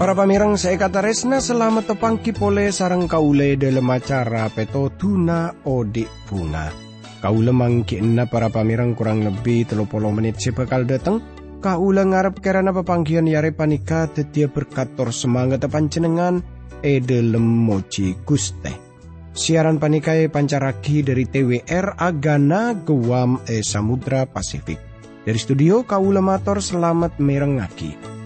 [0.00, 6.08] Para pamirang saya kata resna selamat tepangki pole sarang kaule dalam acara peto tuna odik
[6.24, 6.72] bunga.
[7.20, 11.20] Kaule mangki enna para pamirang kurang lebih telopolo menit bakal datang.
[11.60, 16.40] Kaule ngarep karena pepanggian yare panika tetia berkator semangat pancenengan
[16.80, 18.89] e dalam moci guste.
[19.30, 24.78] Siaran panikai pancaraki dari TWR Agana Guam e Samudra Pasifik.
[25.22, 28.19] Dari studio Kaule Mator selamat merengaki.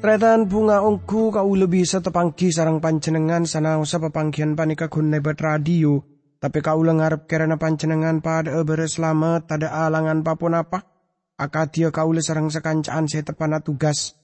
[0.00, 6.00] Tretan bunga ongku kau lebih setepangki sarang pancenengan sana usah pepangkian panika kun radio.
[6.40, 10.88] Tapi kau lengarap kerana pancenengan pada ebere selamat tada alangan papun apa.
[11.36, 14.16] Akatia kau le sarang sekancaan saya tepana tugas.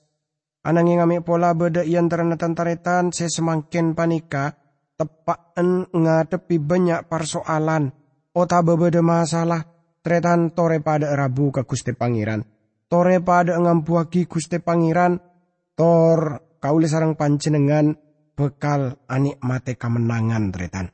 [0.65, 4.57] Anang yang amik pola beda ian terana tantaretan saya semangkin panika.
[4.97, 7.93] Tepaan ngadepi banyak persoalan.
[8.33, 9.61] Ota bebeda masalah.
[10.01, 12.41] Tretan tore pada rabu ke Gusti Pangeran.
[12.89, 15.36] Tore pada ngampuaki Gusti Pangeran
[15.77, 17.93] Tor kaule sarang pancenengan
[18.33, 20.89] bekal anik mate kemenangan tretan.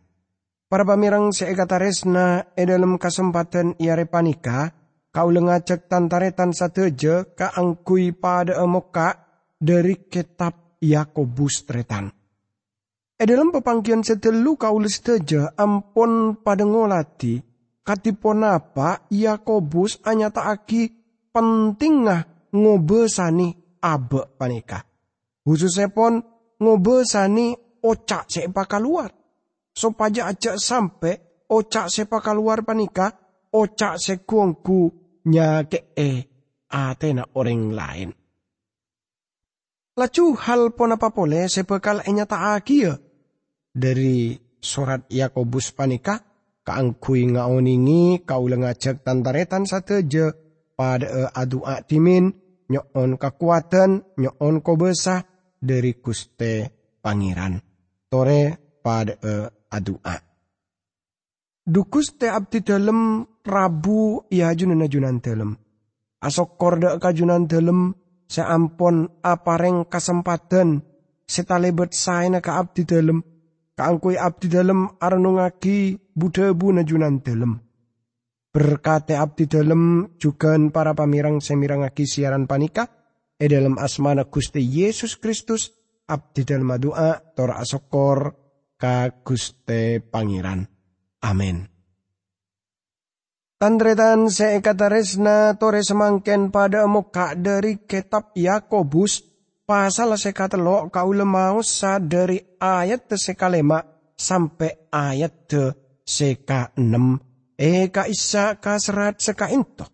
[0.67, 4.75] Para pamirang seekataresna e dalam kesempatan iare panika,
[5.15, 9.23] kaule ngajak tantaretan sateje kaangkui pada emoka
[9.55, 12.11] dari kitab Yakobus tretan.
[13.15, 17.39] E dalam pepangkian setelu kaule seteja ampun pada ngolati,
[17.87, 20.91] katipon apa Yakobus anyata aki
[21.31, 24.87] pentingah ngobesani abe panika.
[25.43, 26.23] Khususnya pon
[26.63, 27.53] ngobesani
[27.83, 29.11] ocak sepa keluar.
[29.75, 33.11] Sopaja aja sampai ocak sepa keluar panika,
[33.51, 34.95] ocak sekuangku
[35.27, 36.11] nyake e
[36.71, 38.11] atena orang lain.
[39.93, 42.95] Lacu hal pon apa pole sepekal enya taaki ya.
[43.73, 46.21] Dari surat Yakobus panika,
[46.65, 50.33] kaangkui ngaoningi kau lengajak tantaretan sateje
[50.77, 52.42] pada adu timin
[52.73, 55.21] nyoon kekuatan, nyoon kobesah
[55.61, 56.73] dari kuste
[57.05, 57.61] pangeran.
[58.09, 58.41] Tore
[58.81, 59.33] pada e
[59.69, 60.17] adua.
[61.63, 65.55] Dukus te abdi dalam rabu ia junan junan dalam.
[66.23, 67.95] Asok korda kajunan dalam
[68.27, 70.83] seampon apareng kesempatan
[71.29, 73.23] setalebet saina ka abdi dalam.
[73.73, 77.72] Kaangkui abdi dalam arnungaki budebu najunan dalam
[78.53, 82.85] Berkate abdi dalam juga para pamirang semirangaki siaran panika.
[83.41, 85.73] E dalam asmana Gusti Yesus Kristus.
[86.05, 88.37] Abdi dalam doa tora asokor
[88.77, 90.69] ka Guste Pangeran.
[91.25, 91.73] Amin.
[93.63, 99.23] Tandretan seekataresna tore semangken pada muka dari kitab Yakobus
[99.63, 103.79] pasal sekatelo kau lemau sa dari ayat sekalema
[104.19, 105.47] sampai ayat
[106.03, 109.85] seka enam eka isa kasrat seka into.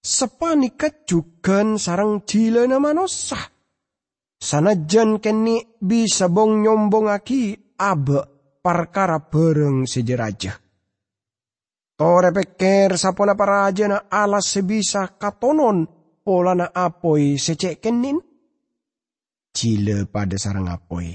[0.00, 3.36] Sepanikat juga sarang jila na manusa.
[4.40, 8.20] Sanajan keni bisa bong nyombong aki abe
[8.64, 10.56] perkara bereng sejeraja.
[12.00, 15.84] Tore peker sapona paraja na alas sebisa katonon
[16.24, 18.16] pola na apoi secek kenin.
[19.52, 21.12] Jila pada sarang apoi.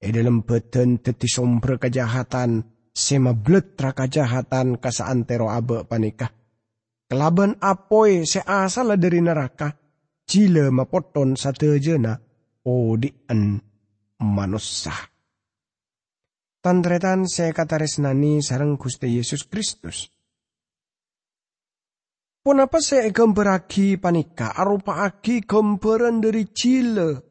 [0.00, 6.28] E dalam beten teti sombra kejahatan sema bletra kajahatan kasaantero abe panikah.
[7.08, 9.72] Kelaban apoi se asal dari neraka,
[10.28, 12.14] jile mapoton satejena
[12.68, 13.58] odian
[14.20, 14.94] manusia.
[16.60, 20.12] Tandretan saya kata resnani sarang Gusti Yesus Kristus.
[22.44, 27.26] Punapa saya gemberaki panika arupa aki gemberan dari jile.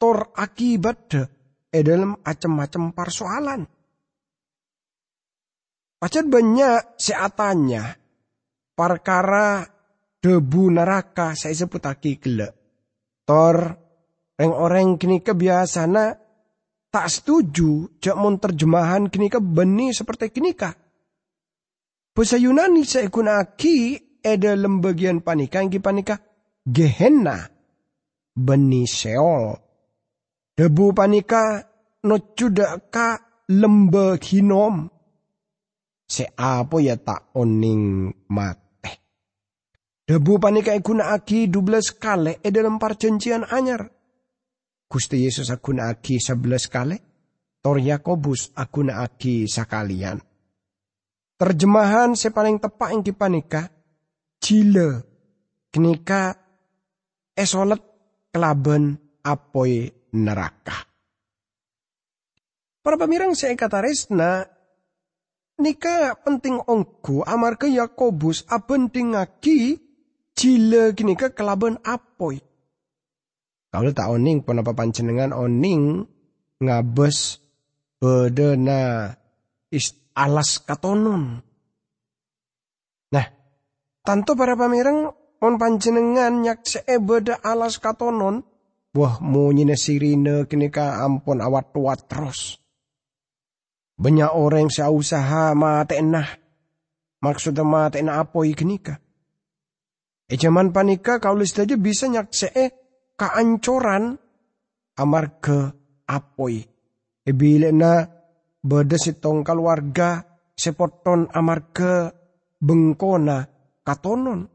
[0.00, 1.12] Tor akibat
[1.68, 3.68] e dalam macam-macam persoalan
[6.00, 7.92] Pacat banyak seatanya
[8.72, 9.68] perkara
[10.16, 12.56] debu neraka saya sebut aki gelek.
[13.28, 13.76] Tor
[14.40, 16.16] orang-orang kini kebiasaan
[16.88, 20.72] tak setuju cak mon terjemahan kini ke beni seperti kini kah.
[22.16, 26.16] Bahasa Yunani saya aki ada lembagian panika yang panika
[26.64, 27.44] Gehenna
[28.32, 29.52] beni Seol.
[30.56, 31.60] Debu panika
[32.08, 32.16] no
[32.88, 33.08] ka
[33.52, 34.88] lembah hinom
[36.10, 38.92] Se apa ya tak oning mate.
[40.02, 43.86] Debu panika aki dubles kale e dalam perjanjian anyar.
[44.90, 46.98] Gusti Yesus agunakake sebelas kali,
[47.62, 50.18] Tor Yakobus agunakake sakalian.
[51.38, 53.70] Terjemahan se paling tepat yang kipanika,
[54.42, 55.06] jile,
[55.70, 56.34] kenika
[57.38, 57.80] esolet
[58.34, 59.86] kelaben apoi
[60.18, 60.90] neraka.
[62.82, 64.42] Para pemirang saya kata resna,
[65.60, 69.78] nika penting ongku amarga Yakobus abentingaki
[70.34, 72.40] jile ke kelaben apoi.
[73.70, 76.02] Kalau tak oning pun apa pancenengan oning
[76.58, 77.38] ngabes
[78.02, 79.14] bedena
[79.70, 81.38] is alas katonon.
[83.14, 83.26] Nah,
[84.02, 86.66] tanto para pamirang on panjenengan nyak
[87.00, 88.42] beda alas katonon,
[88.92, 92.59] wah mau nyine sirine kini ka ampun awat tua terus.
[94.00, 96.24] Banyak orang yang usaha mate enah.
[97.20, 98.40] Maksudnya mate enah apa
[98.80, 98.94] ka.
[100.24, 102.32] E zaman panika kau aja bisa nyak
[103.20, 104.16] keancoran
[105.44, 105.58] ke
[106.08, 106.64] apoi.
[107.28, 108.08] Ebile na
[108.64, 110.24] beda sitong keluarga
[110.56, 111.28] sepoton
[111.76, 111.92] ke
[112.56, 113.44] bengkona
[113.84, 114.48] katonon.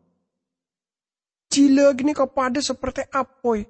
[1.53, 3.61] Cile gini kepada seperti apoi.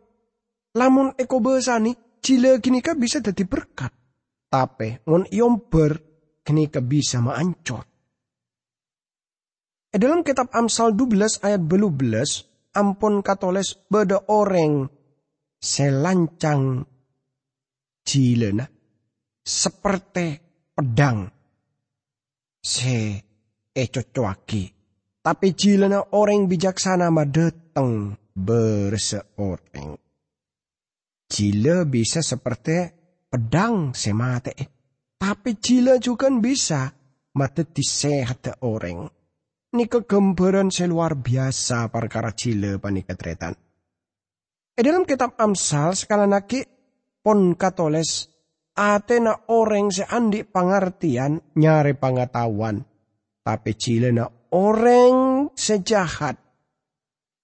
[0.75, 1.91] Lamun eko besani,
[2.23, 4.04] cile gini ka bisa jadi berkat.
[4.55, 5.91] Tapi ngon iomber
[6.39, 7.83] gini ka bisa maancor.
[9.91, 14.87] E dalam kitab Amsal 12 ayat 12, ampun katoles beda orang
[15.59, 16.87] selancang
[18.07, 18.63] jilena
[19.43, 20.39] seperti
[20.71, 21.27] pedang
[22.63, 22.99] se
[23.75, 24.63] ecocoaki.
[25.19, 29.99] Tapi jilena orang bijaksana ma dateng berseorang.
[31.27, 33.04] Jila bisa seperti
[33.35, 34.55] pedang semate.
[35.19, 36.87] Tapi jila juga bisa
[37.35, 39.11] mati disehat orang.
[39.75, 43.51] Ini kegembaran seluar biasa perkara cile panikatretan.
[44.71, 46.63] E dalam kitab Amsal sekali lagi
[47.19, 48.31] pon katoles
[48.71, 52.87] atena orang seandi pengertian nyari pengetahuan.
[53.43, 56.39] Tapi cile na orang sejahat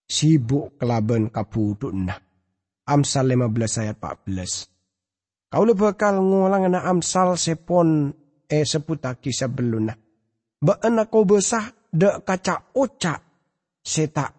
[0.07, 2.07] sibuk kelaban kabudun
[2.88, 4.71] Amsal 15 ayat 14.
[5.51, 8.07] Kau bakal ngulang na Amsal sepon
[8.48, 10.00] e seputaki sebelumnya.
[10.63, 13.19] Ba anak kau besah de kaca oca
[13.83, 14.31] se tak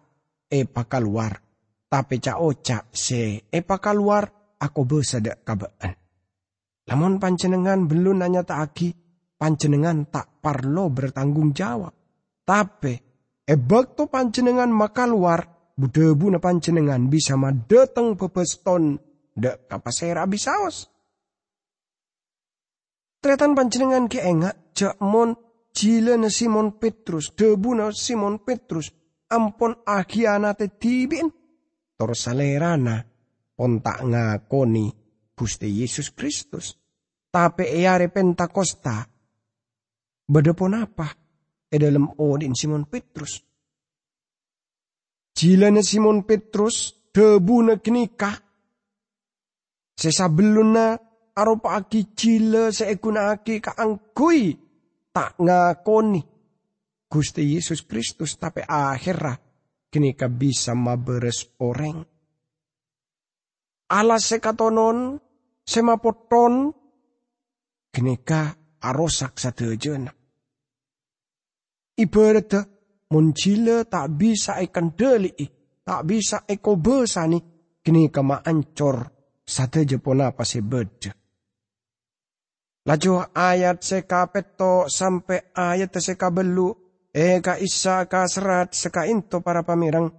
[0.49, 1.37] e pakaluar.
[1.85, 5.93] Tapi ca oca se e pakaluar aku besa dek kabaan.
[6.89, 8.89] Lamun pancenengan belum nanya tak aki,
[9.37, 11.93] pancenengan tak parlo bertanggung jawab.
[12.41, 12.93] Tapi
[13.45, 15.45] e bakto pancenengan makaluar,
[15.77, 18.97] budebu na pancenengan bisa madeteng pepeston
[19.37, 20.92] dek kapasera bisaos.
[23.23, 25.31] Tretan pancenengan ke enggak cak mon
[25.71, 28.91] Jila na Simon Petrus, debu na Simon Petrus,
[29.31, 31.31] ampon akhianate tibin.
[31.95, 32.99] Tor salerana,
[33.55, 34.91] pon tak ngakoni
[35.31, 36.75] Gusti Yesus Kristus.
[37.31, 39.01] Tapi eare Pentakosta,
[40.27, 41.07] bedepon apa?
[41.71, 43.41] E dalam odin Simon Petrus.
[45.33, 48.35] Jila na Simon Petrus, debu na kenikah.
[49.97, 50.69] Sesabelun
[51.33, 54.53] aki jila seekuna aki kaangkui
[55.13, 56.21] tak ngakoni
[57.09, 59.37] Gusti Yesus Kristus tapi akhirnya
[59.93, 62.01] kini bisa maberes orang.
[63.93, 65.21] Alas sekatonon
[65.61, 66.73] semapoton
[67.93, 70.09] kini ka arosak sadejena.
[71.93, 72.53] Ibarat
[73.13, 75.29] muncila tak bisa ikan deli,
[75.85, 77.37] tak bisa eko besani,
[77.85, 79.05] kini ka maancor
[79.45, 81.22] sadeja pun apa sebeda.
[82.83, 86.75] Laju ayat seka peto sampai ayat seka belu.
[87.13, 90.11] Eka isa ka serat seka into para pamirang.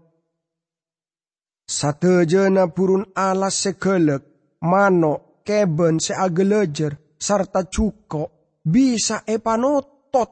[1.69, 4.23] Satu jena burun alas segelek.
[4.65, 7.21] Mano keben seagelejer.
[7.21, 10.31] Serta cuko bisa epanotot.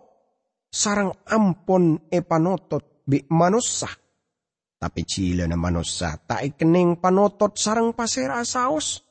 [0.73, 3.93] Sarang ampon epanotot bi manusa.
[4.81, 9.05] Tapi cile na manusa tak ikening panotot sarang pasera saus.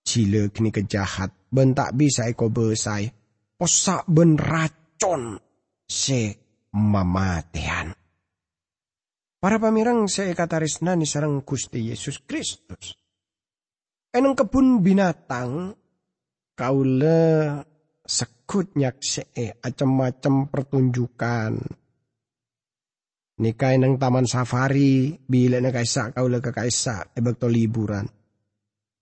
[0.00, 3.06] Cile kini kejahat bentak bisa iko besai.
[3.54, 5.38] Posak ben racun
[5.86, 6.34] se
[6.74, 7.94] mamatean.
[9.38, 10.34] Para pamirang saya
[10.82, 12.98] nani sarang Gusti Yesus Kristus.
[14.10, 15.76] Eneng kebun binatang
[16.58, 17.62] kaula
[18.02, 19.28] sekut nyak se
[19.62, 21.54] acem-macem pertunjukan.
[23.34, 28.06] Nikai nang taman safari bila na kaisa kaula ke kaisa ebek liburan.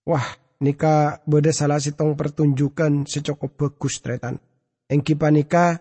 [0.03, 0.27] Wah,
[0.63, 4.39] nika beda salah sitong pertunjukan secoko bagus tretan.
[4.87, 5.75] Engki panika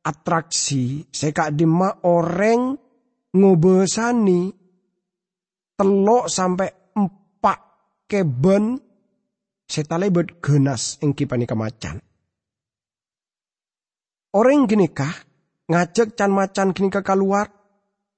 [0.00, 2.72] atraksi seka dima orang
[3.36, 4.48] ngobesani
[5.76, 7.58] telok sampai empat
[8.08, 8.80] keben
[9.68, 12.00] setalebet genas ing kipani kemacan.
[14.36, 15.12] Orang ginikah
[15.68, 17.48] ngajak can macan ginika keluar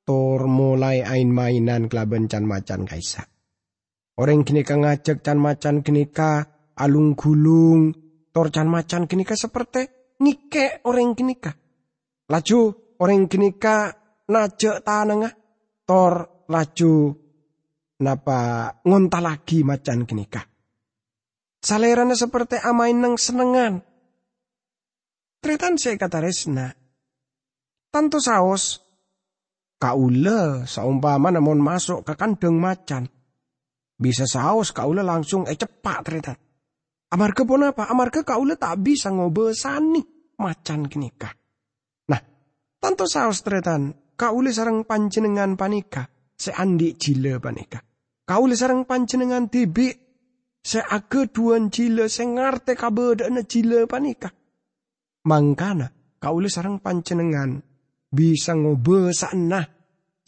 [0.02, 3.37] tor mulai ain mainan kelaben can macan kaisa.
[4.18, 6.42] Orang ginika ngajak can macan ginika
[6.74, 7.94] alung gulung
[8.34, 9.86] tor can macan ginika seperti
[10.18, 11.54] ngike orang ginika.
[12.26, 12.60] Laju
[12.98, 13.94] orang ginika
[14.26, 15.30] najak tanengah
[15.86, 17.14] tor laju
[18.02, 18.38] napa
[18.82, 20.42] ngonta lagi macan ginika.
[21.62, 23.82] Salerana seperti amain nang senengan.
[25.38, 26.74] Tretan saya kata resna.
[27.94, 28.82] Tanto saos.
[29.78, 33.06] Kaula saumpama namun masuk ke kandang macan.
[33.98, 36.38] Bisa saos kaula langsung eh cepat tretan.
[37.10, 37.90] Amarga pun apa?
[37.90, 40.00] Amarga kaula tak bisa ngobesani
[40.38, 41.34] macan ginika.
[42.06, 42.22] Nah,
[42.78, 44.14] tanto saos tretan.
[44.14, 46.06] Kaula sarang panjenengan panika.
[46.38, 47.82] Seandi jile panika.
[48.22, 50.08] Kaula sarang panjenengan tibik
[50.68, 54.28] Seage duan jile sing ngarte kabedana jile panika.
[55.24, 55.88] Mangkana
[56.20, 57.62] kaule sarang pancenengan
[58.12, 59.64] bisa ngobe sana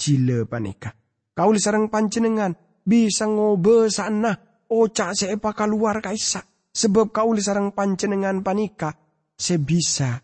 [0.00, 0.96] jile panika.
[1.36, 2.56] Kaule sarang pancenengan
[2.90, 4.34] bisa ngobe sana
[4.66, 6.42] oca seepa keluar kaisa.
[6.70, 8.94] Sebab kaule sarang pancenengan panika
[9.38, 10.18] sebisa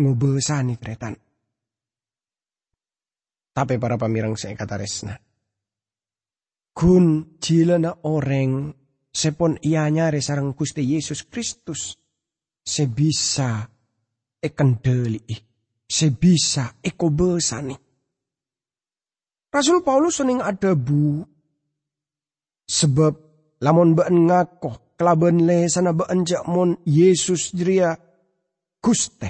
[0.00, 1.16] ngobe sani tretan.
[3.54, 5.14] Tapi para pamirang saya kata resna.
[6.74, 8.74] Kun jilana orang
[9.14, 11.94] sepon nyari sarang Gusti Yesus Kristus
[12.64, 13.62] sebisa
[14.42, 15.22] ekendeli
[15.86, 17.76] sebisa eko besani
[19.54, 21.22] Rasul Paulus sening ada bu
[22.64, 23.12] sebab
[23.60, 27.96] lamun baan ngakoh kelaban le sana baan mon Yesus jeria
[28.84, 29.28] Guste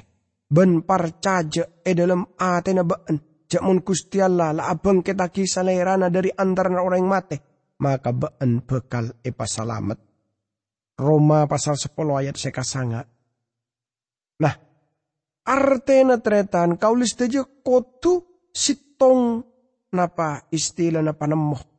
[0.50, 3.18] ben parcaja e dalam atena baan
[3.62, 5.62] mon Gusti Allah la abang kita kisah
[6.10, 9.98] dari antara orang mate maka been bekal epa salamet.
[10.94, 11.90] Roma pasal 10
[12.22, 13.02] ayat seka sanga.
[14.38, 14.54] Nah,
[15.42, 19.42] artena tretan kaulis tejo kotu sitong
[19.90, 21.73] napa istilah napa nemoh.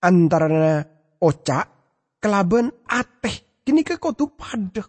[0.00, 0.80] Antara
[1.20, 1.60] oca
[2.20, 3.64] kelaben ateh.
[3.64, 4.80] Kini ke kotu pada.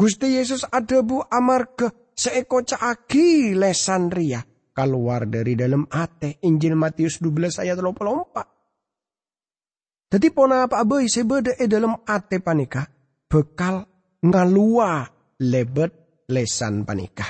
[0.00, 4.40] Gusti Yesus ada bu amarga seeko caagi lesan ria
[4.72, 10.08] keluar dari dalam ate Injil Matius 12 ayat 24.
[10.10, 12.88] Jadi pona apa abai sebeda e dalam ate panika
[13.28, 13.84] bekal
[14.24, 15.04] ngalua
[15.44, 17.28] lebet lesan panika.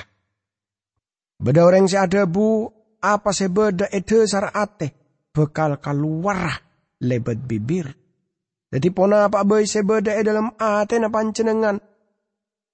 [1.41, 2.71] Beda orang si ada bu
[3.03, 5.00] apa sebeda e sar ate
[5.31, 6.59] bekal kaluar
[7.01, 7.87] lebet bibir.
[8.71, 11.75] Jadi pona apa abai sebeda dalam ate na pancenengan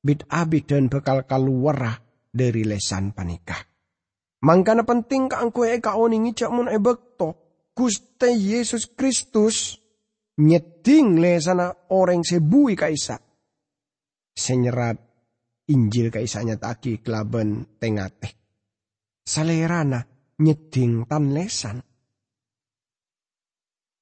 [0.06, 1.98] bit abid dan bekal kaluar
[2.30, 3.58] dari lesan panika.
[4.46, 7.30] Mangkana penting ka angkue e kaoningi cak mun e bekto.
[7.74, 9.78] Guste Yesus Kristus
[10.38, 13.18] nyeding le sana orang sebui kaisa.
[14.38, 14.98] Senyerat
[15.68, 18.38] Injil kaisanya taki kelaben tengate.
[19.26, 20.06] Salerana
[20.40, 21.87] nyeding tan lesan.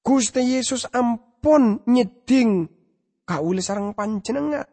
[0.06, 2.70] Gusti Yesus ampun nyeding
[3.26, 4.70] kaule sarang panjenengan.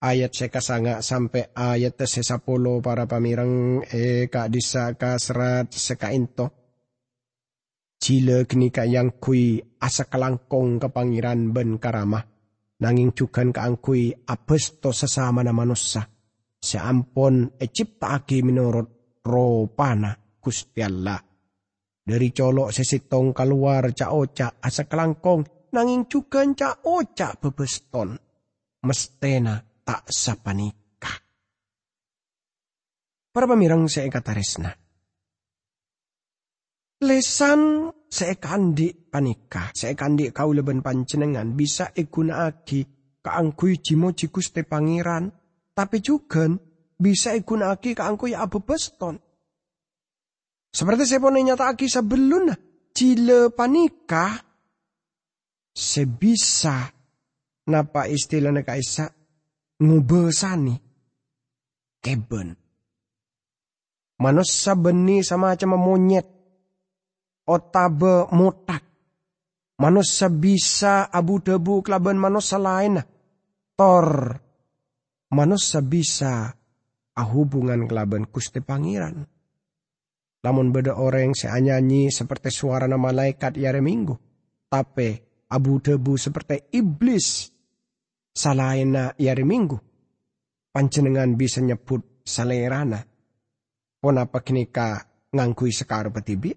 [0.00, 6.58] Ayat sekasanga sampai ayat sesapolo para pamirang e kak disa serat sekainto
[7.98, 12.22] Jile genika yang kui asa kelangkong kepangiran ben karamah.
[12.78, 16.06] Nanging jugan kaangkui abesto sesama na manusia.
[16.62, 21.27] Seampun eciptaake menurut ropana Gusti Allah.
[22.08, 25.68] Dari colok sesitong keluar ca oca asa kelangkong.
[25.76, 28.16] Nanging jugan ca oca bebeston.
[28.88, 31.18] Mestena tak sapanikah.
[33.28, 34.72] Para pemirang saya kata resna
[36.98, 37.94] lesan
[38.42, 42.80] kandi panika, kandi kau leben pancenengan bisa igunaake
[43.22, 45.30] kaangkui jimo jikus te pangeran,
[45.74, 46.50] tapi juga
[46.98, 49.14] bisa igunaake kaangkui abu beston.
[50.68, 52.52] Seperti saya pun nyata sebelum
[52.92, 54.36] cile panika
[55.72, 56.90] sebisa
[57.70, 59.08] napa istilahnya kaisa
[59.78, 60.74] ngubesani
[62.02, 62.58] keben.
[64.18, 66.26] Manusia beni sama macam monyet
[67.46, 68.82] otabe mutak.
[69.78, 72.98] Manusia bisa abu debu kelaban manusia lain.
[73.78, 74.34] Tor.
[75.30, 76.50] Manusia bisa
[77.14, 79.22] ahubungan kelaban kusti pangeran.
[80.38, 84.14] Namun beda orang yang nyanyi seperti suara nama malaikat yare minggu.
[84.70, 85.18] Tapi
[85.50, 87.50] abu debu seperti iblis.
[88.30, 89.76] Salaina yare minggu.
[90.70, 93.02] Pancenengan bisa nyebut salerana.
[93.98, 95.02] Pon apa kenika
[95.34, 96.54] ngangkui sekar petibit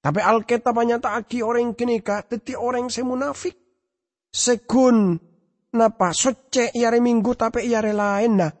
[0.00, 3.58] Tapi Alkitab aki orang kenika teti orang semunafik.
[4.32, 5.18] Sekun
[5.76, 8.52] napa soce iare minggu tapi iare lain nah.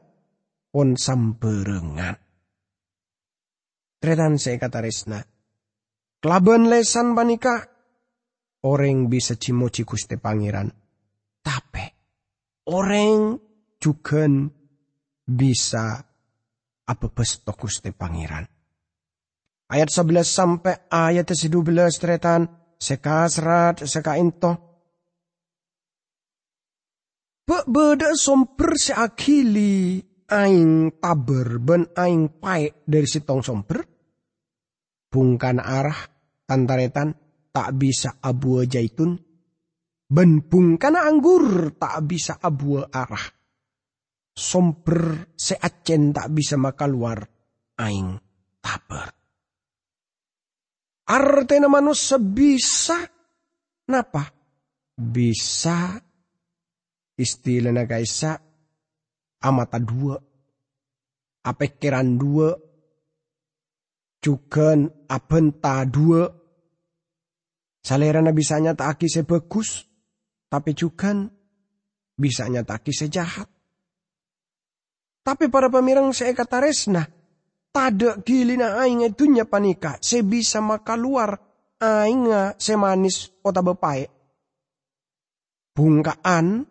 [0.68, 2.25] Pon samberengan.
[3.96, 5.20] Tretan saya kata resna.
[6.20, 7.64] Kelaban lesan panika.
[8.66, 10.66] Orang bisa cimoci kuste pangeran.
[11.44, 11.86] Tapi
[12.66, 13.38] orang
[13.78, 14.26] juga
[15.26, 16.02] bisa
[16.86, 18.46] apa besto kuste pangeran.
[19.66, 21.58] Ayat 11 sampai ayat 12
[21.98, 22.46] tretan
[22.78, 24.66] seka serat seka into.
[27.46, 33.80] beda somper akili aing taber ben aing pae dari si tong somper.
[35.06, 35.96] Bungkan arah
[36.44, 37.14] tantaretan
[37.54, 39.16] tak bisa abu jaitun.
[40.06, 43.26] Ben bungkan anggur tak bisa abu arah.
[44.36, 47.24] Somper seacen tak bisa maka luar
[47.80, 48.20] aing
[48.60, 49.08] taber.
[51.06, 52.98] Artena manusia bisa
[53.88, 54.26] napa?
[54.96, 55.96] Bisa
[57.16, 58.45] istilahnya kaisa
[59.42, 60.16] amata dua.
[61.46, 62.50] Apekiran dua.
[64.22, 64.74] Juga
[65.06, 66.26] apenta dua.
[67.82, 69.86] Salerana bisanya tak aki sebagus.
[70.46, 71.14] Tapi juga
[72.18, 73.48] bisanya tak aki sejahat.
[75.26, 77.02] Tapi para pemirang saya kata resna.
[77.74, 79.98] Tada gilina aing itunya panika.
[79.98, 81.34] Se bisa maka luar
[81.82, 84.06] aing semanis kota bepai.
[85.76, 86.64] Bungkaan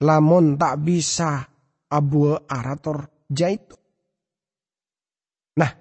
[0.00, 1.49] lamun tak bisa
[1.90, 3.76] abu arator jaitu.
[5.58, 5.72] Nah,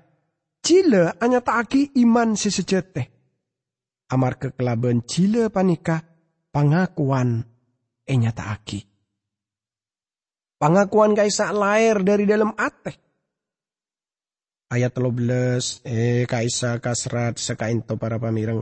[0.65, 3.03] cile hanya taki iman sesejete.
[4.09, 6.01] Amar kekelaban cile panika
[6.49, 7.45] pangakuan
[8.09, 8.81] enya aki.
[10.59, 13.09] Pangakuan kaisa lahir dari dalam ateh
[14.69, 18.61] ayat 13 eh kaisa kasrat sekainto para pamireng.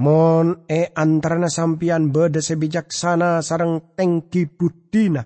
[0.00, 5.20] Mon e antarana sampian beda sebijaksana sarang tengki budina.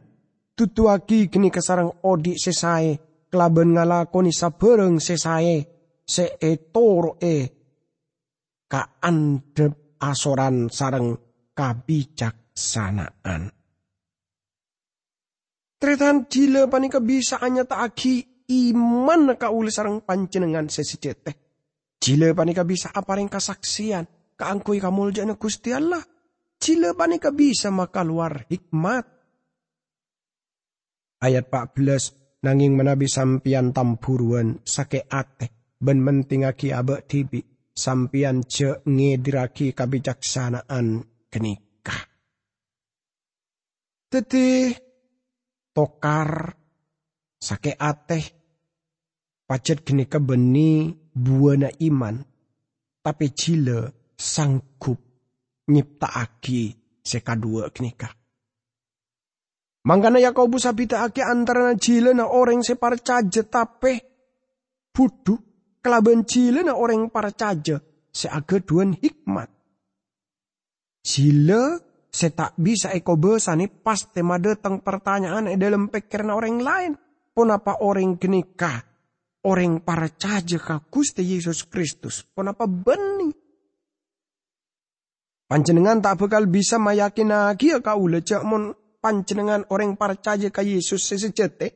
[0.55, 2.99] Tutuaki kini kesarang odi sesae.
[3.27, 5.67] Kelaben ngalakoni sabereng sesae.
[6.07, 7.37] Se e toro e.
[8.71, 11.19] Ka andep asoran sarang
[11.55, 13.43] kabijaksanaan.
[15.81, 21.33] Tretan jile panika bisa hanya aki iman kauli sarang panjenengan sesijete.
[22.01, 24.05] Jile panika bisa apa ring kasaksian,
[24.37, 24.81] kaangkui
[25.13, 26.05] jana Gusti Allah.
[26.61, 29.14] Jile panika bisa maka luar hikmat.
[31.21, 37.41] Ayat 14, nanging menabi sampian tamburuan sake ate, ben mentingaki abek tibi,
[37.75, 42.03] sampian ce ngediraki kabijaksanaan kenikah.
[44.09, 44.71] Teti
[45.75, 46.55] tokar
[47.43, 48.25] sake ateh
[49.45, 52.23] pacet gini kebeni buana iman
[53.05, 54.97] tapi cile sanggup
[55.69, 56.63] nyiptaaki
[57.05, 58.09] sekadua kenika.
[59.85, 64.01] Mangkana Yakobus aki antara cile na orang separcaje tapi
[64.89, 65.37] budu
[65.85, 69.53] kelaban cile na orang parcaje seageduan hikmat.
[71.05, 71.63] Cile
[72.09, 76.93] saya tak bisa eko besani pas tema datang pertanyaan dalam pikiran orang lain.
[77.35, 78.79] Apa orang kenika
[79.45, 80.81] orang para caja ka
[81.21, 82.25] Yesus Kristus?
[82.33, 83.35] Apa beni
[85.45, 90.65] panjenengan tak bakal bisa mayakin lagi ya kau lecak mon panjenengan orang para caja ka
[90.65, 91.69] Yesus sesejete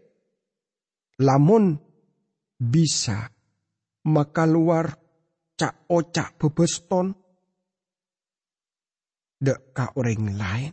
[1.20, 1.76] lamun
[2.56, 3.28] bisa
[4.08, 4.96] maka luar
[5.52, 7.12] cak ocak bebeston
[9.36, 10.72] dek ka orang lain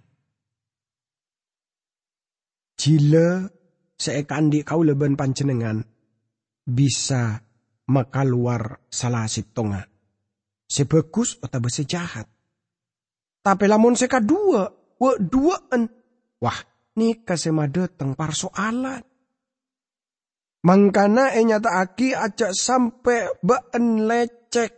[2.75, 3.47] Jila
[3.95, 5.79] seekandi kau leben panjenengan
[6.67, 7.39] bisa
[7.89, 9.81] maka luar salah sitonga.
[10.65, 12.29] Sebagus atau besi jahat.
[13.45, 14.65] Tapi lamun seka dua,
[15.01, 15.85] wa duaan.
[16.45, 16.61] Wah,
[17.01, 19.01] nikah sema datang persoalan.
[20.65, 24.73] Mangkana e nyata aki acak sampai baan lecek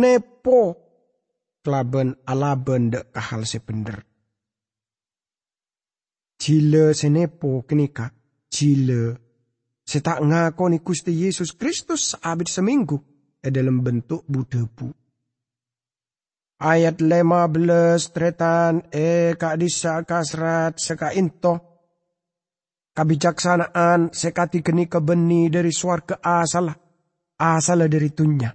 [0.00, 0.60] nepo
[1.64, 4.00] kelaben alaben dek kahal sebener.
[6.40, 8.08] Jile senepo kenika
[8.48, 9.20] Jile.
[9.84, 12.96] Saya tak ngakoni Gusti Yesus Kristus abid seminggu
[13.44, 15.03] e dalam bentuk budebu.
[16.64, 21.60] Ayat 15 tretan e disa kasrat seka into.
[22.96, 26.72] Kabijaksanaan sekati geni kebeni dari suar ke asal.
[27.36, 28.48] Asal dari tunya.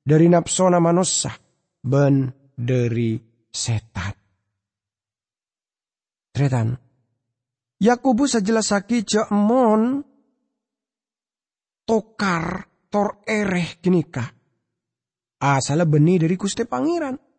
[0.00, 1.36] Dari napsona manusia.
[1.84, 3.20] Ben dari
[3.52, 4.14] setan.
[6.32, 6.68] Tretan
[7.80, 9.04] Yakobus sajelasaki
[9.36, 10.00] mon
[11.84, 14.24] tokar tor ereh genika.
[15.40, 17.29] Asal benih dari Gusti Pangeran.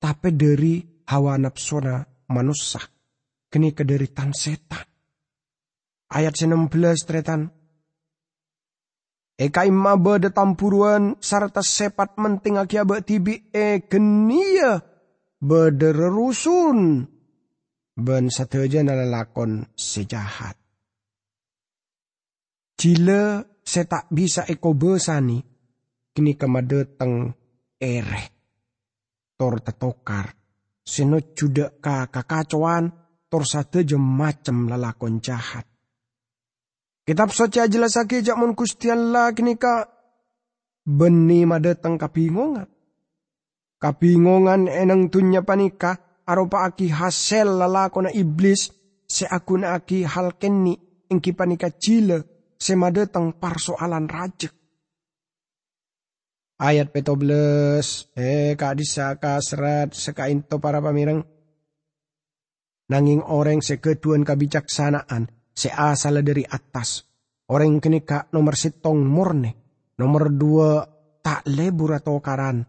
[0.00, 0.80] Tapi dari
[1.12, 2.00] hawa nafsona
[2.32, 2.80] manusia.
[3.50, 4.86] Kini kederitan setan.
[6.10, 6.72] Ayat 16
[7.04, 7.52] tretan.
[9.40, 14.80] Eka imma bade tampuruan sarta sepat menting akiaba tibi e genia
[15.40, 17.08] bade rerusun.
[17.96, 20.56] Ben sateja nalalakon sejahat.
[22.80, 25.36] Jila saya tak bisa eko besani,
[26.16, 27.28] kini kemadeteng
[27.76, 28.39] ereh.
[29.40, 30.36] Tor tetokar,
[30.84, 32.92] sino juda ka kakacuan,
[33.32, 35.64] tor sateja macam lalakon jahat.
[37.08, 39.88] Kitab soca jelas lagi jakmun kustian lah kini ka
[40.84, 42.68] beni madeteng kabingongan.
[43.80, 48.68] Kabingongan enang tunya panika aropa aki hasil lalakon iblis
[49.08, 50.76] se aku na aki hal keni
[51.08, 54.52] engki panika jile semadeteng parsoalan raja.
[56.60, 61.24] Ayat petobles, eh kadisa kasrat sekainto para pamireng.
[62.92, 67.08] Nanging orang sekeduan kebijaksanaan, seasal dari atas.
[67.48, 69.48] Orang kenika nomor sitong murni,
[69.96, 70.84] nomor dua
[71.24, 72.60] tak lebur atau karan.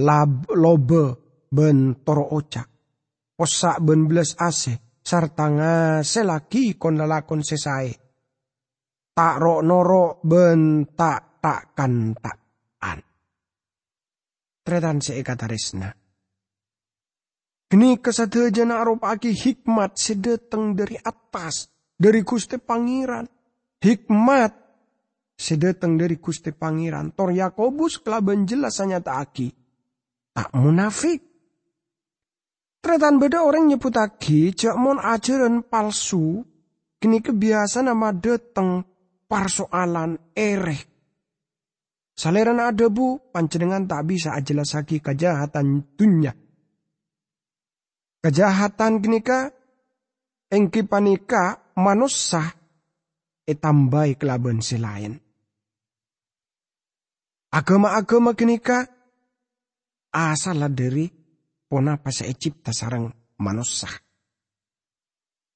[0.00, 1.04] Lab lobe
[1.52, 2.66] ben toro ocak.
[3.36, 8.04] Osak ben belas ase, sarta ngaselaki kon lalakon sesai
[9.14, 12.43] tak ro noro ben tak takkan takan.
[14.64, 15.92] Tretan se ekatarisna.
[17.68, 23.28] Geni kesadajan aki hikmat sedeteng dari atas, dari Gusti Pangeran.
[23.84, 24.52] Hikmat
[25.36, 27.12] sedeteng dari Gusti Pangeran.
[27.12, 29.52] Tor Yakobus kelaban jelas hanya aki.
[30.32, 31.20] Tak munafik.
[32.80, 36.44] Tretan beda orang nyebut aki, cak mon ajaran palsu,
[37.00, 38.84] kini kebiasaan nama deteng
[39.28, 40.93] persoalan ereh.
[42.14, 46.30] Saliran ada bu, pancenengan tak bisa jelas lagi kejahatan dunia.
[48.22, 49.50] Kejahatan kenika,
[50.46, 52.54] engki panika manusia
[53.44, 55.18] etambai kelaban si lain.
[57.50, 58.86] Agama-agama kenika
[60.14, 61.10] asal dari
[61.66, 63.10] pona pas cipta sarang
[63.42, 63.90] manusia.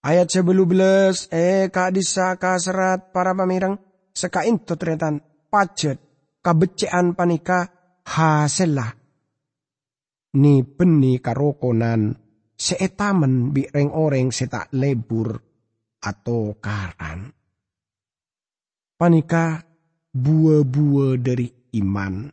[0.02, 3.78] Ayat belas eh kak disa serat para pamirang
[4.14, 6.07] sekain tretan pajet
[6.42, 7.68] kabecean panika
[8.04, 8.94] haselah.
[10.38, 12.12] Ni beni karokonan
[12.52, 15.32] seetamen bi reng oreng setak lebur
[16.02, 17.32] atau karan.
[18.98, 19.62] Panika
[20.10, 21.48] buah-buah dari
[21.78, 22.26] iman.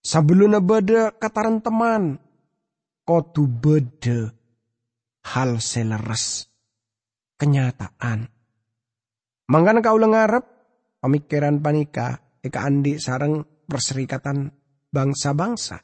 [0.00, 2.16] Sebelum beda kataran teman,
[3.04, 4.32] kotu beda
[5.32, 6.48] hal seleres
[7.36, 8.28] kenyataan.
[9.50, 10.44] Mangkan kau lengarep
[11.02, 14.50] pemikiran panika eka andi sarang perserikatan
[14.90, 15.78] bangsa-bangsa.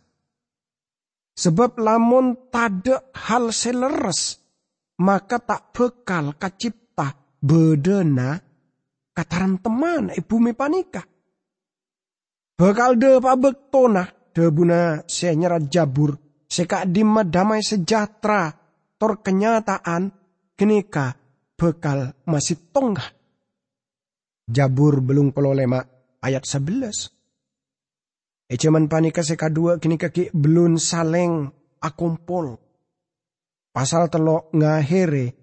[1.37, 4.40] Sebab lamun tade hal seleres
[5.05, 7.12] maka tak bekal kacipta
[7.45, 8.40] bedena
[9.12, 11.05] kataran teman ibu bumi panika.
[12.57, 15.05] Bekal de pabek tona de buna
[15.69, 16.16] jabur
[16.49, 18.49] seka dima damai sejahtera
[18.97, 20.09] tor kenyataan
[20.57, 21.12] kenika
[21.53, 23.12] bekal masih tonggah.
[24.49, 25.85] Jabur belum pelolema
[26.22, 27.12] ayat 11.
[28.46, 31.50] Eceman panika seka dua kini kaki belum saleng
[31.83, 32.55] akumpul.
[33.74, 35.35] Pasal telok ngahere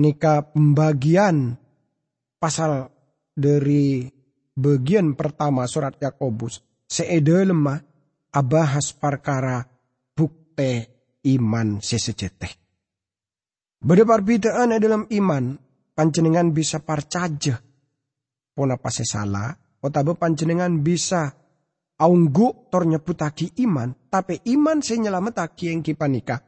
[0.00, 1.54] nika pembagian
[2.40, 2.88] pasal
[3.36, 4.08] dari
[4.56, 7.78] bagian pertama surat Yakobus seede lemah
[8.32, 9.64] abahas perkara
[10.16, 10.88] bukte
[11.28, 12.52] iman sesejeteh.
[13.76, 15.44] Beda perbedaan dalam iman,
[15.92, 17.60] panjenengan bisa parcaja.
[18.56, 19.52] Pona pase salah,
[19.86, 21.30] otabe panjenengan bisa
[22.02, 26.42] aunggu tor nyebutaki iman, tapi iman se nyelametaki yang kipanika.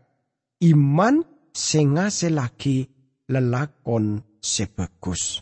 [0.66, 1.22] Iman
[1.54, 2.84] se ngaselaki
[3.30, 5.40] lelakon sebagus.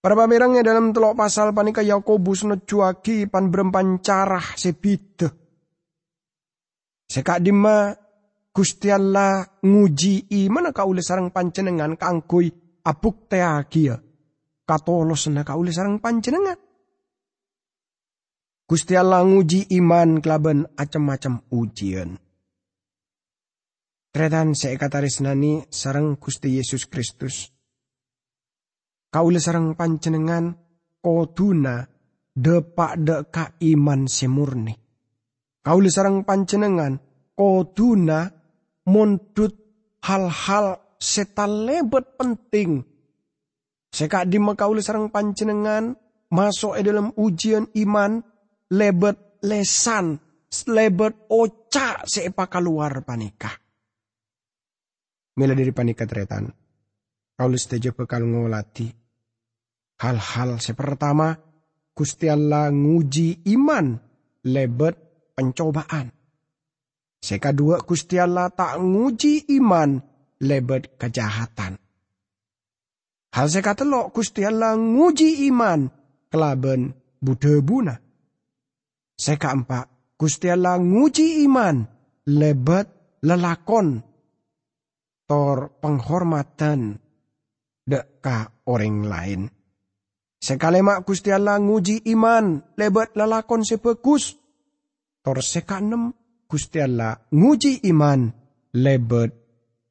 [0.00, 5.28] Para pamirangnya dalam telok pasal panika Yakobus nejuaki pan berempan carah sebide.
[7.04, 7.92] Sekak dima
[8.50, 12.48] Gusti Allah nguji iman ka sarang pancenengan kangkui
[12.80, 14.00] apuk teakia.
[14.70, 16.54] Katolos na ka ule sarang pancenengan.
[18.70, 22.14] Gusti Allah nguji iman kelaban acam-macam ujian.
[24.14, 27.50] Tretan seekataris nani sarang Gusti Yesus Kristus.
[29.10, 30.54] Kaule sarang pancenengan
[31.02, 31.82] koduna
[32.30, 34.74] depak deka iman semurni.
[35.66, 36.94] Kaule sarang pancenengan
[37.34, 38.30] koduna
[38.86, 39.58] mundut
[40.06, 42.89] hal-hal setan lebet penting.
[43.90, 45.90] Seka di makauli sarang panjenengan
[46.30, 48.22] masuk e dalam ujian iman
[48.70, 50.14] lebet lesan,
[50.70, 53.54] lebet oca sepa keluar panikah.
[55.36, 56.44] Mila dari panikah teretan.
[57.34, 58.92] Kau setuju bekal ngolati.
[60.00, 61.32] Hal-hal sepertama,
[61.96, 63.96] Gusti Allah nguji iman,
[64.44, 64.96] lebet
[65.36, 66.12] pencobaan.
[67.20, 70.00] Sekadua Gusti Allah tak nguji iman,
[70.40, 71.76] lebet kejahatan.
[73.30, 75.86] Hal sekatelok Gusti Allah nguji iman,
[76.26, 76.90] kelaben
[77.22, 77.94] budebuna.
[79.14, 81.86] Sekaempat, Gusti Allah nguji iman,
[82.26, 82.88] lebet
[83.22, 84.02] lelakon,
[85.30, 86.98] tor penghormatan
[87.86, 89.40] deka orang lain.
[90.40, 94.34] Sekalemak Gusti Allah nguji iman, lebet lelakon sepekus.
[95.20, 96.10] Tor sekanem
[96.50, 98.26] Gusti Allah nguji iman,
[98.74, 99.30] lebet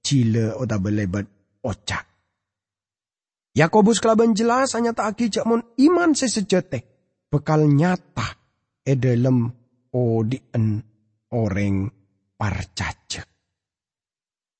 [0.03, 1.27] cile oda belebet
[1.63, 2.08] ocak.
[3.59, 6.79] Yakobus kelaban jelas hanya tak aki mun iman sesejete
[7.27, 8.39] bekal nyata
[8.87, 9.51] e dalam
[9.91, 10.79] odien
[11.35, 11.91] orang
[12.39, 13.27] parcacek.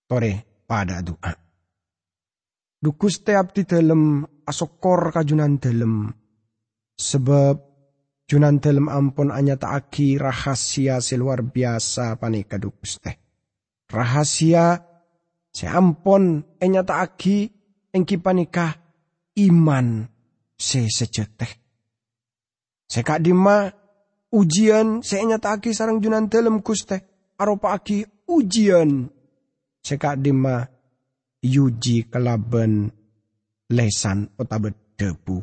[0.03, 0.33] Tore
[0.67, 1.31] pada doa.
[2.79, 6.11] Dukus tiap di dalam asokor kajunan dalam.
[6.99, 7.55] Sebab
[8.27, 13.15] junan dalam ampun hanya tak aki rahasia seluar biasa panika dukus teh.
[13.87, 14.75] Rahasia
[15.55, 17.47] seampun enya tak aki
[17.95, 18.88] engki panika
[19.47, 20.03] iman
[20.59, 21.51] se sejeteh.
[22.89, 23.69] Sekak dima
[24.33, 27.31] ujian senyata aki sarang junan dalam kuste.
[27.39, 29.07] Aropa aki ujian.
[29.79, 30.65] Sekak dima
[31.39, 32.91] yuji kelaben
[33.71, 35.39] lesan otabet debu.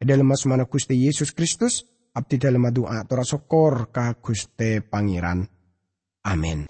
[0.00, 1.84] Dalam mas mana kuste Yesus Kristus.
[2.10, 5.46] Abdi dalam doa tora sokor ka kuste pangeran.
[6.26, 6.66] Amin.